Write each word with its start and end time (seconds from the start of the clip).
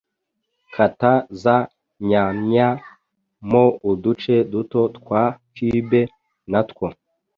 Kata 0.75 1.11
za 1.41 1.57
nyamya 2.09 2.67
mo 3.49 3.63
uduce 3.91 4.35
duto 4.51 4.79
twa 4.97 5.23
cube 5.55 6.01
natwo 6.51 6.87